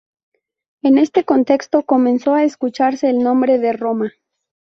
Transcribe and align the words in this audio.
En 0.81 0.97
este 0.97 1.25
contexto 1.25 1.83
comenzó 1.83 2.33
a 2.33 2.43
escucharse 2.43 3.07
el 3.11 3.19
nombre 3.19 3.59
de 3.59 3.73
Roma. 3.73 4.11